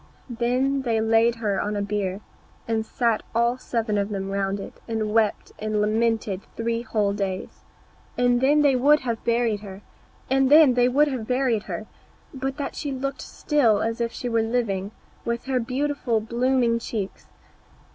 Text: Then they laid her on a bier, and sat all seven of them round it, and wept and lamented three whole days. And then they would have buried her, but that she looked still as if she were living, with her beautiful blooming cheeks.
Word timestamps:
Then 0.31 0.81
they 0.81 0.99
laid 0.99 1.35
her 1.35 1.61
on 1.61 1.75
a 1.75 1.81
bier, 1.83 2.21
and 2.67 2.83
sat 2.83 3.21
all 3.35 3.59
seven 3.59 3.99
of 3.99 4.09
them 4.09 4.31
round 4.31 4.59
it, 4.59 4.81
and 4.87 5.11
wept 5.13 5.51
and 5.59 5.79
lamented 5.79 6.41
three 6.55 6.81
whole 6.81 7.13
days. 7.13 7.61
And 8.17 8.41
then 8.41 8.63
they 8.63 8.75
would 8.75 9.01
have 9.01 9.23
buried 9.23 9.59
her, 9.59 9.83
but 10.27 10.49
that 12.57 12.73
she 12.73 12.91
looked 12.91 13.21
still 13.21 13.83
as 13.83 14.01
if 14.01 14.11
she 14.11 14.27
were 14.27 14.41
living, 14.41 14.89
with 15.23 15.45
her 15.45 15.59
beautiful 15.59 16.19
blooming 16.19 16.79
cheeks. 16.79 17.27